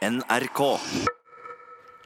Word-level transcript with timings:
NRK. 0.00 0.60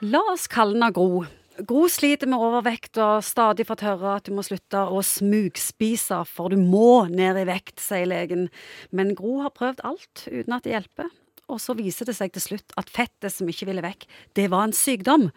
La 0.03 0.21
oss 0.33 0.49
kalle 0.51 0.75
henne 0.75 0.91
Gro. 0.95 1.23
Gro 1.63 1.85
sliter 1.87 2.27
med 2.27 2.43
overvekt 2.43 2.99
og 2.99 3.21
stadig 3.23 3.63
fått 3.69 3.85
høre 3.87 4.17
at 4.19 4.27
du 4.27 4.33
må 4.35 4.43
slutte 4.43 4.81
å 4.91 4.99
smugspise, 5.07 6.19
for 6.27 6.51
du 6.51 6.59
må 6.59 7.05
ned 7.07 7.39
i 7.39 7.45
vekt, 7.47 7.79
sier 7.79 8.09
legen. 8.11 8.49
Men 8.91 9.13
Gro 9.15 9.37
har 9.45 9.53
prøvd 9.55 9.85
alt 9.87 10.25
uten 10.27 10.57
at 10.57 10.67
det 10.67 10.75
hjelper. 10.75 11.13
Og 11.47 11.61
så 11.63 11.77
viser 11.79 12.09
det 12.09 12.17
seg 12.19 12.33
til 12.35 12.43
slutt 12.43 12.75
at 12.81 12.91
fettet 12.91 13.31
som 13.31 13.47
ikke 13.53 13.69
ville 13.69 13.85
vekk, 13.85 14.09
det 14.35 14.49
var 14.51 14.67
en 14.67 14.75
sykdom. 14.75 15.29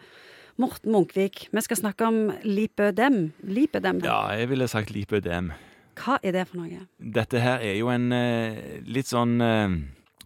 Morten 0.58 0.90
Munkvik, 0.90 1.44
vi 1.54 1.62
skal 1.62 1.78
snakke 1.78 2.08
om 2.10 2.18
lipødem. 2.42 3.28
Lipødem, 3.46 4.00
Ja, 4.02 4.24
jeg 4.34 4.48
ville 4.50 4.66
sagt 4.66 4.90
lipødem. 4.90 5.52
hva 5.94 6.18
er 6.24 6.32
det 6.32 6.48
for 6.48 6.64
noe? 6.64 6.88
Dette 6.98 7.38
her 7.38 7.62
er 7.62 7.78
jo 7.78 7.92
en 7.94 8.10
eh, 8.12 8.82
litt 8.82 9.06
sånn 9.06 9.38
eh, 9.40 9.78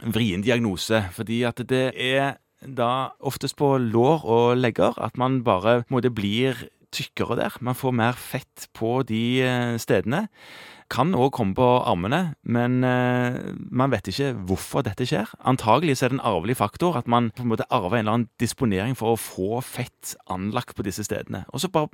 vrien 0.03 0.43
diagnose, 0.43 1.05
fordi 1.12 1.43
at 1.46 1.62
det 1.69 1.93
er 1.95 2.37
da 2.62 3.12
oftest 3.19 3.57
på 3.59 3.75
lår 3.79 4.25
og 4.25 4.56
legger 4.59 4.98
at 5.02 5.19
man 5.19 5.42
bare 5.45 5.83
måtte 5.91 6.12
blir 6.15 6.69
tykkere 6.92 7.38
der. 7.41 7.56
Man 7.64 7.78
får 7.78 7.96
mer 7.96 8.19
fett 8.19 8.69
på 8.77 9.00
de 9.09 9.24
eh, 9.45 9.80
stedene. 9.83 10.27
Kan 10.92 11.14
òg 11.16 11.30
komme 11.33 11.55
på 11.56 11.66
armene, 11.88 12.34
men 12.45 12.83
eh, 12.84 13.38
man 13.73 13.92
vet 13.95 14.10
ikke 14.10 14.33
hvorfor 14.48 14.84
dette 14.84 15.06
skjer. 15.09 15.30
Antagelig 15.48 15.97
så 15.98 16.06
er 16.06 16.12
det 16.12 16.19
en 16.19 16.27
arvelig 16.28 16.59
faktor, 16.59 16.98
at 17.00 17.09
man 17.09 17.30
på 17.33 17.47
en 17.47 17.52
måte 17.55 17.66
arver 17.73 17.97
en 17.97 18.02
eller 18.02 18.16
annen 18.19 18.28
disponering 18.42 18.92
for 18.98 19.14
å 19.14 19.20
få 19.20 19.62
fett 19.64 20.12
anlagt 20.33 20.77
på 20.77 20.84
disse 20.84 21.06
stedene. 21.06 21.47
Og 21.48 21.64
så 21.64 21.73
bare 21.73 21.88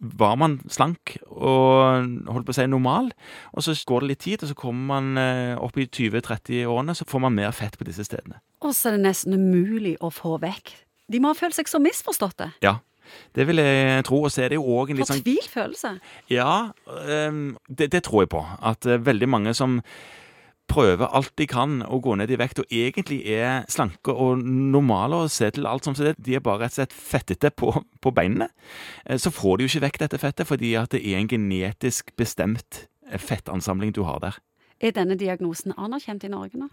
var 0.00 0.34
man 0.42 0.58
slank 0.66 1.16
og 1.30 2.02
holdt 2.32 2.48
på 2.48 2.56
å 2.56 2.58
si 2.58 2.66
normal, 2.66 3.12
og 3.54 3.62
så 3.62 3.76
går 3.86 4.02
det 4.02 4.10
litt 4.10 4.24
tid, 4.26 4.42
og 4.42 4.50
så 4.50 4.58
kommer 4.58 4.88
man 4.96 5.22
eh, 5.22 5.54
opp 5.62 5.78
i 5.78 5.86
20-30-årene, 5.86 6.98
så 6.98 7.06
får 7.06 7.28
man 7.28 7.38
mer 7.38 7.54
fett 7.54 7.78
på 7.78 7.86
disse 7.86 8.08
stedene. 8.08 8.42
Og 8.62 8.74
så 8.74 8.90
er 8.90 8.98
det 8.98 9.06
nesten 9.06 9.38
umulig 9.38 10.00
å 10.02 10.10
få 10.10 10.40
vekk. 10.42 10.74
De 11.12 11.20
må 11.22 11.30
ha 11.30 11.38
følt 11.38 11.54
seg 11.54 11.70
så 11.70 11.78
misforståtte. 11.82 12.56
Ja, 12.64 12.80
det 13.36 13.46
vil 13.48 13.62
jeg 13.62 14.06
tro. 14.08 14.22
Og 14.26 14.32
så 14.32 14.46
er 14.46 14.52
det 14.52 14.60
jo 14.60 14.66
òg 14.78 14.92
en 14.92 15.00
litt 15.00 15.10
sånn 15.10 15.22
Fortvilt 15.22 15.52
følelse. 15.52 15.94
Ja, 16.32 16.72
øhm, 16.88 17.54
det, 17.68 17.92
det 17.94 18.04
tror 18.08 18.24
jeg 18.24 18.32
på. 18.34 18.42
At 18.62 18.86
øh, 18.86 19.00
veldig 19.06 19.28
mange 19.28 19.54
som 19.58 19.80
prøver 20.72 21.10
alt 21.12 21.32
de 21.36 21.46
kan 21.50 21.80
å 21.84 21.98
gå 22.02 22.14
ned 22.16 22.30
i 22.32 22.38
vekt, 22.40 22.62
og 22.62 22.72
egentlig 22.72 23.20
er 23.28 23.66
slanke 23.72 24.14
og 24.14 24.40
normale 24.40 25.24
og 25.24 25.32
ser 25.32 25.52
til 25.54 25.68
alt 25.68 25.84
som 25.84 25.96
det, 25.98 26.14
de 26.22 26.36
er 26.38 26.44
bare 26.44 26.64
rett 26.64 26.76
og 26.76 26.80
slett 26.80 26.96
fettete 26.96 27.52
på, 27.54 27.74
på 28.00 28.14
beinene, 28.14 28.48
eh, 29.04 29.18
så 29.20 29.32
får 29.34 29.58
de 29.58 29.66
jo 29.66 29.72
ikke 29.72 29.84
vekk 29.86 30.00
dette 30.04 30.22
fettet 30.22 30.48
fordi 30.48 30.74
at 30.80 30.94
det 30.94 31.02
er 31.04 31.20
en 31.20 31.30
genetisk 31.30 32.14
bestemt 32.16 32.86
eh, 33.10 33.20
fettansamling 33.20 33.94
du 33.96 34.04
har 34.08 34.22
der. 34.24 34.40
Er 34.82 34.94
denne 34.96 35.18
diagnosen 35.18 35.74
anerkjent 35.78 36.24
i 36.26 36.32
Norge 36.32 36.58
nå? 36.58 36.70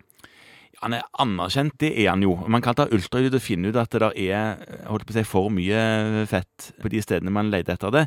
Han 0.80 0.96
er 0.96 1.08
anerkjent, 1.20 1.76
det 1.82 1.92
er 2.00 2.12
han 2.14 2.24
jo. 2.24 2.38
Man 2.48 2.64
kan 2.64 2.78
ta 2.78 2.86
ultralyd 2.88 3.36
og 3.36 3.44
finne 3.44 3.72
ut 3.72 3.80
at 3.80 3.92
det 3.92 4.00
der 4.06 4.16
er 4.16 4.62
holdt 4.88 5.08
på 5.08 5.12
å 5.12 5.18
si, 5.18 5.26
for 5.28 5.52
mye 5.52 6.26
fett 6.30 6.70
på 6.80 6.92
de 6.94 7.02
stedene 7.04 7.34
man 7.36 7.52
leter 7.52 7.76
etter 7.76 7.92
det. 7.96 8.06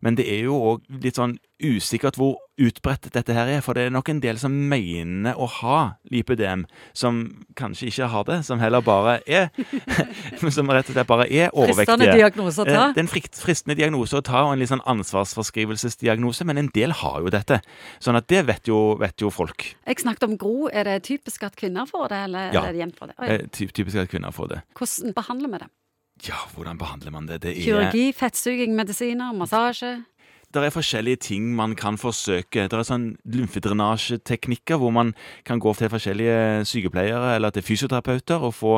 Men 0.00 0.16
det 0.16 0.24
er 0.32 0.46
jo 0.46 0.56
òg 0.72 0.88
litt 1.04 1.20
sånn 1.20 1.36
usikkert 1.62 2.16
hvor 2.18 2.36
utbredt 2.60 3.08
dette 3.14 3.34
her 3.34 3.46
er. 3.50 3.60
For 3.62 3.74
det 3.74 3.86
er 3.86 3.90
nok 3.94 4.08
en 4.10 4.20
del 4.22 4.38
som 4.38 4.52
mener 4.70 5.34
å 5.38 5.46
ha 5.60 5.78
lipødem, 6.10 6.64
som 6.94 7.44
kanskje 7.58 7.88
ikke 7.90 8.08
har 8.10 8.24
det. 8.28 8.40
Som 8.46 8.58
heller 8.62 8.80
bare 8.84 9.20
er 9.26 9.50
Som 10.54 10.68
rett 10.70 10.88
og 10.90 10.94
slett 10.96 11.06
bare 11.08 11.26
er 11.30 11.50
overvektige. 11.54 11.84
Fristende 11.86 12.10
diagnose 12.18 12.62
å 12.62 12.66
ta. 12.68 12.80
Eh, 12.88 12.94
Det 12.94 13.00
er 13.02 13.06
en 13.06 13.12
fristende 13.14 13.76
diagnose 13.78 14.18
å 14.18 14.22
ta, 14.26 14.42
og 14.46 14.52
en 14.54 14.58
litt 14.62 14.70
sånn 14.70 14.82
ansvarsforskrivelsesdiagnose, 14.94 16.44
men 16.46 16.58
en 16.58 16.70
del 16.74 16.92
har 17.00 17.20
jo 17.24 17.30
dette. 17.32 17.60
Sånn 18.02 18.18
at 18.18 18.28
det 18.30 18.44
vet 18.48 18.68
jo, 18.70 18.80
vet 19.00 19.20
jo 19.24 19.30
folk. 19.34 19.70
Jeg 19.86 20.02
snakket 20.02 20.26
om 20.28 20.36
Gro. 20.40 20.68
Er 20.72 20.84
det 20.88 20.98
typisk 21.08 21.42
at 21.46 21.56
kvinner 21.56 21.86
får 21.90 22.08
det, 22.12 22.20
eller 22.28 22.52
Ja. 22.52 22.64
er 22.66 22.72
det 22.72 22.80
jevnt 22.84 22.98
for 22.98 23.06
det? 23.06 23.14
Oi, 23.18 23.28
Eh, 23.34 23.46
Typisk 23.54 23.96
at 23.96 24.08
kvinner 24.10 24.30
får 24.32 24.48
det. 24.48 24.62
Hvordan 24.74 25.14
behandler 25.14 25.48
vi 25.50 25.58
det? 25.58 25.68
Ja, 26.28 26.36
hvordan 26.54 26.78
behandler 26.78 27.10
man 27.10 27.26
det? 27.26 27.40
Det 27.42 27.50
er 27.56 27.60
Kirurgi, 27.62 28.12
fettsuging, 28.14 28.74
medisiner, 28.76 29.32
massasje? 29.34 30.04
Det 30.54 30.62
er 30.68 30.70
forskjellige 30.74 31.18
ting 31.26 31.48
man 31.58 31.74
kan 31.74 31.96
forsøke. 31.98 32.68
Det 32.70 32.76
er 32.78 32.86
sånn 32.86 33.08
lymfedrenasjeteknikker 33.26 34.78
hvor 34.78 34.92
man 34.94 35.10
kan 35.46 35.58
gå 35.62 35.72
til 35.74 35.90
forskjellige 35.90 36.62
sykepleiere 36.70 37.34
eller 37.36 37.50
til 37.54 37.64
fysioterapeuter 37.66 38.44
og 38.46 38.54
få 38.54 38.74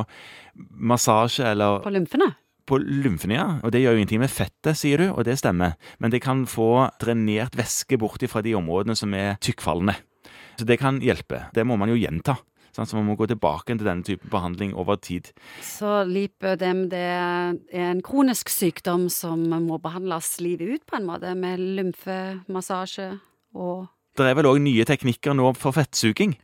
massasje 0.56 1.44
eller 1.52 1.82
På 1.84 1.92
lymfene? 1.92 2.32
på 2.66 2.80
lymfene, 2.82 3.36
ja. 3.36 3.46
Og 3.62 3.70
det 3.70 3.84
gjør 3.84 3.94
jo 3.94 4.00
ingenting 4.00 4.22
med 4.24 4.32
fettet, 4.32 4.74
sier 4.74 4.98
du, 4.98 5.04
og 5.12 5.22
det 5.28 5.36
stemmer. 5.38 5.76
Men 6.02 6.10
det 6.10 6.18
kan 6.24 6.40
få 6.50 6.88
drenert 6.98 7.54
væske 7.54 7.94
bort 8.02 8.24
fra 8.26 8.42
de 8.42 8.56
områdene 8.58 8.96
som 8.98 9.14
er 9.14 9.36
tykkfallende. 9.38 9.94
Så 10.58 10.66
det 10.66 10.80
kan 10.80 10.98
hjelpe. 10.98 11.44
Det 11.54 11.62
må 11.62 11.76
man 11.78 11.92
jo 11.92 11.98
gjenta. 12.00 12.34
Sant? 12.76 12.90
Så 12.90 12.98
man 12.98 13.08
må 13.08 13.16
gå 13.16 13.28
tilbake 13.30 13.72
til 13.72 13.86
denne 13.86 14.04
typen 14.04 14.30
behandling 14.32 14.74
over 14.76 15.00
tid. 15.00 15.32
Så 15.64 16.02
lipødem 16.08 16.86
det 16.92 17.02
er 17.16 17.56
en 17.90 18.02
kronisk 18.04 18.52
sykdom 18.52 19.08
som 19.12 19.46
må 19.64 19.80
behandles 19.82 20.36
livet 20.44 20.76
ut, 20.76 20.86
på 20.86 21.00
en 21.00 21.08
måte, 21.08 21.32
med 21.34 21.62
lymfemassasje 21.80 23.14
og 23.56 23.86
Det 24.16 24.24
er 24.24 24.36
vel 24.38 24.48
òg 24.48 24.62
nye 24.64 24.84
teknikker 24.88 25.34
nå 25.36 25.50
for 25.60 25.76
fettsuging. 25.76 26.38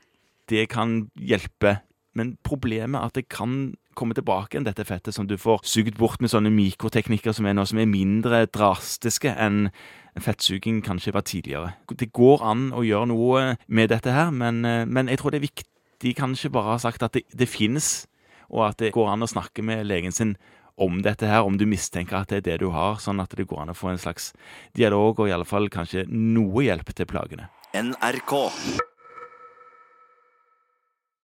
Det 0.49 0.67
kan 0.69 1.07
hjelpe. 1.17 1.79
Men 2.13 2.35
problemet 2.45 2.99
er 3.01 3.09
at 3.09 3.17
det 3.17 3.31
kan 3.33 3.73
komme 3.97 4.17
tilbake 4.17 4.57
igjen 4.57 4.67
dette 4.67 4.85
fettet 4.89 5.17
som 5.17 5.27
du 5.29 5.39
får 5.41 5.65
sugd 5.69 5.97
bort 6.01 6.21
med 6.21 6.33
sånne 6.33 6.53
mikroteknikker 6.53 7.33
som 7.37 7.49
er 7.49 7.57
noe 7.57 7.69
som 7.69 7.81
er 7.81 7.89
mindre 7.89 8.45
drastiske 8.53 9.33
enn 9.33 9.71
fettsuging 10.21 10.83
kanskje 10.85 11.15
var 11.17 11.25
tidligere. 11.29 11.75
Det 11.89 12.13
går 12.13 12.45
an 12.45 12.69
å 12.77 12.85
gjøre 12.85 13.09
noe 13.09 13.45
med 13.67 13.93
dette 13.93 14.13
her, 14.13 14.31
men, 14.31 14.65
eh, 14.65 14.85
men 14.85 15.09
jeg 15.09 15.21
tror 15.21 15.33
det 15.33 15.41
er 15.41 15.49
viktig 15.49 15.72
kanskje 16.11 16.51
bare 16.51 16.73
har 16.73 16.81
ha 16.81 16.83
sagt 16.83 17.05
at 17.07 17.15
det, 17.15 17.23
det 17.31 17.47
finnes, 17.47 18.09
og 18.51 18.67
at 18.73 18.83
det 18.83 18.91
går 18.97 19.15
an 19.15 19.23
å 19.23 19.31
snakke 19.31 19.63
med 19.63 19.87
legen 19.87 20.13
sin 20.13 20.35
om 20.83 21.03
dette 21.05 21.29
her, 21.29 21.47
om 21.47 21.57
du 21.61 21.67
mistenker 21.69 22.19
at 22.19 22.33
det 22.33 22.43
er 22.43 22.47
det 22.51 22.61
du 22.65 22.71
har, 22.75 22.99
sånn 22.99 23.23
at 23.23 23.35
det 23.37 23.47
går 23.47 23.63
an 23.63 23.73
å 23.75 23.77
få 23.77 23.93
en 23.93 24.01
slags 24.03 24.33
dialog 24.77 25.21
og 25.21 25.29
i 25.31 25.35
alle 25.37 25.49
fall 25.49 25.71
kanskje 25.73 26.07
noe 26.11 26.65
hjelp 26.67 26.95
til 26.97 27.09
plagene. 27.09 27.51
NRK. 27.77 28.35